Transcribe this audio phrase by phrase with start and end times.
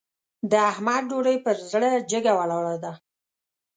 [0.51, 2.91] د احمد ډوډۍ پر زړه جګه ولاړه ده.